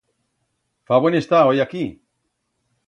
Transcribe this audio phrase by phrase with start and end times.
[0.91, 1.85] Fa buen estar hoi aquí.